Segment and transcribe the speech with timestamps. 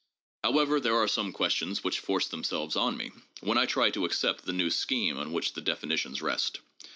[0.43, 3.11] However, there are some questions which force themselves on me
[3.41, 6.59] when I try to accept the new scheme on which the definitions rest.